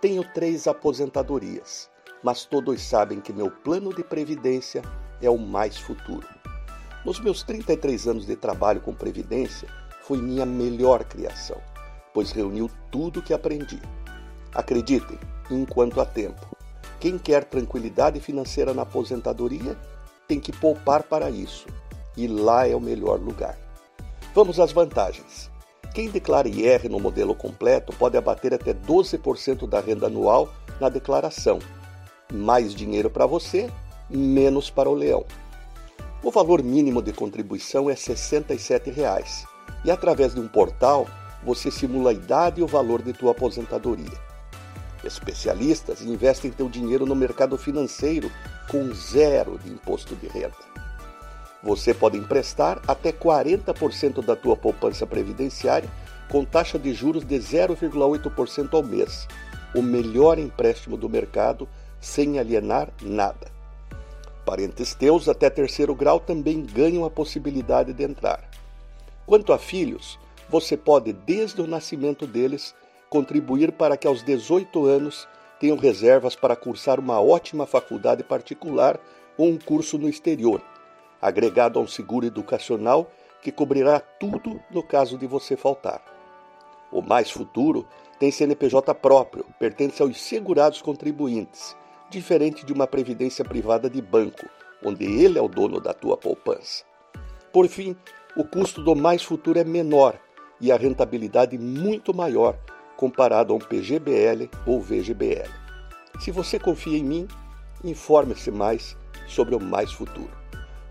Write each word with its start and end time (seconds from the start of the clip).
Tenho 0.00 0.24
três 0.24 0.66
aposentadorias, 0.66 1.90
mas 2.22 2.46
todos 2.46 2.80
sabem 2.80 3.20
que 3.20 3.34
meu 3.34 3.50
plano 3.50 3.94
de 3.94 4.02
previdência 4.02 4.80
é 5.20 5.28
o 5.28 5.36
mais 5.36 5.76
futuro. 5.76 6.26
Nos 7.04 7.20
meus 7.20 7.42
33 7.42 8.08
anos 8.08 8.24
de 8.24 8.34
trabalho 8.34 8.80
com 8.80 8.94
previdência, 8.94 9.68
foi 10.00 10.16
minha 10.16 10.46
melhor 10.46 11.04
criação, 11.04 11.60
pois 12.14 12.32
reuniu 12.32 12.70
tudo 12.90 13.20
que 13.20 13.34
aprendi. 13.34 13.78
Acreditem, 14.54 15.18
enquanto 15.50 16.00
há 16.00 16.06
tempo. 16.06 16.46
Quem 16.98 17.18
quer 17.18 17.44
tranquilidade 17.44 18.20
financeira 18.20 18.72
na 18.72 18.82
aposentadoria 18.82 19.76
tem 20.26 20.40
que 20.40 20.50
poupar 20.50 21.02
para 21.02 21.28
isso, 21.28 21.66
e 22.16 22.26
lá 22.26 22.66
é 22.66 22.74
o 22.74 22.80
melhor 22.80 23.20
lugar. 23.20 23.58
Vamos 24.34 24.58
às 24.58 24.72
vantagens. 24.72 25.50
Quem 25.94 26.08
declara 26.08 26.48
IR 26.48 26.88
no 26.88 27.00
modelo 27.00 27.34
completo 27.34 27.92
pode 27.92 28.16
abater 28.16 28.54
até 28.54 28.72
12% 28.72 29.68
da 29.68 29.80
renda 29.80 30.06
anual 30.06 30.52
na 30.80 30.88
declaração. 30.88 31.58
Mais 32.32 32.74
dinheiro 32.74 33.10
para 33.10 33.26
você, 33.26 33.68
menos 34.08 34.70
para 34.70 34.88
o 34.88 34.94
leão. 34.94 35.24
O 36.22 36.30
valor 36.30 36.62
mínimo 36.62 37.02
de 37.02 37.12
contribuição 37.12 37.90
é 37.90 37.96
67 37.96 38.90
reais, 38.90 39.44
e 39.84 39.90
através 39.90 40.34
de 40.34 40.40
um 40.40 40.46
portal 40.46 41.06
você 41.42 41.70
simula 41.70 42.10
a 42.10 42.12
idade 42.14 42.60
e 42.60 42.64
o 42.64 42.68
valor 42.68 43.02
de 43.02 43.12
tua 43.12 43.32
aposentadoria. 43.32 44.30
Especialistas 45.02 46.02
investem 46.02 46.50
teu 46.50 46.68
dinheiro 46.68 47.06
no 47.06 47.16
mercado 47.16 47.56
financeiro 47.56 48.30
com 48.70 48.92
zero 48.94 49.58
de 49.58 49.70
imposto 49.70 50.14
de 50.14 50.28
renda. 50.28 50.54
Você 51.62 51.92
pode 51.92 52.16
emprestar 52.16 52.80
até 52.88 53.12
40% 53.12 54.24
da 54.24 54.34
tua 54.34 54.56
poupança 54.56 55.06
previdenciária 55.06 55.90
com 56.30 56.44
taxa 56.44 56.78
de 56.78 56.94
juros 56.94 57.24
de 57.24 57.36
0,8% 57.36 58.72
ao 58.72 58.82
mês, 58.82 59.28
o 59.74 59.82
melhor 59.82 60.38
empréstimo 60.38 60.96
do 60.96 61.08
mercado 61.08 61.68
sem 62.00 62.38
alienar 62.38 62.88
nada. 63.02 63.52
Parentes 64.46 64.94
teus 64.94 65.28
até 65.28 65.50
terceiro 65.50 65.94
grau 65.94 66.18
também 66.18 66.64
ganham 66.64 67.04
a 67.04 67.10
possibilidade 67.10 67.92
de 67.92 68.04
entrar. 68.04 68.48
Quanto 69.26 69.52
a 69.52 69.58
filhos, 69.58 70.18
você 70.48 70.78
pode, 70.78 71.12
desde 71.12 71.60
o 71.60 71.66
nascimento 71.66 72.26
deles, 72.26 72.74
contribuir 73.10 73.72
para 73.72 73.98
que 73.98 74.06
aos 74.06 74.22
18 74.22 74.86
anos 74.86 75.28
tenham 75.60 75.76
reservas 75.76 76.34
para 76.34 76.56
cursar 76.56 76.98
uma 76.98 77.20
ótima 77.20 77.66
faculdade 77.66 78.24
particular 78.24 78.98
ou 79.36 79.48
um 79.48 79.58
curso 79.58 79.98
no 79.98 80.08
exterior 80.08 80.62
agregado 81.20 81.78
a 81.78 81.82
um 81.82 81.86
seguro 81.86 82.26
educacional 82.26 83.10
que 83.42 83.52
cobrirá 83.52 84.00
tudo 84.00 84.60
no 84.70 84.82
caso 84.82 85.16
de 85.16 85.26
você 85.26 85.56
faltar. 85.56 86.02
O 86.92 87.00
Mais 87.00 87.30
Futuro 87.30 87.86
tem 88.18 88.30
CNPJ 88.30 88.94
próprio, 88.94 89.46
pertence 89.58 90.02
aos 90.02 90.20
segurados 90.20 90.82
contribuintes, 90.82 91.76
diferente 92.10 92.66
de 92.66 92.72
uma 92.72 92.86
previdência 92.86 93.44
privada 93.44 93.88
de 93.88 94.02
banco, 94.02 94.46
onde 94.84 95.04
ele 95.04 95.38
é 95.38 95.42
o 95.42 95.48
dono 95.48 95.80
da 95.80 95.94
tua 95.94 96.16
poupança. 96.16 96.84
Por 97.52 97.68
fim, 97.68 97.96
o 98.36 98.44
custo 98.44 98.82
do 98.82 98.94
Mais 98.94 99.22
Futuro 99.22 99.58
é 99.58 99.64
menor 99.64 100.18
e 100.60 100.70
a 100.70 100.76
rentabilidade 100.76 101.56
muito 101.56 102.12
maior 102.12 102.56
comparado 102.96 103.52
a 103.52 103.56
um 103.56 103.58
PGBL 103.58 104.50
ou 104.66 104.80
VGBL. 104.80 105.48
Se 106.20 106.30
você 106.30 106.58
confia 106.58 106.98
em 106.98 107.04
mim, 107.04 107.28
informe-se 107.82 108.50
mais 108.50 108.96
sobre 109.26 109.54
o 109.54 109.60
Mais 109.60 109.90
Futuro. 109.90 110.39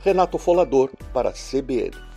Renato 0.03 0.37
Folador 0.37 0.91
para 1.13 1.29
a 1.29 1.33
CBN. 1.33 2.08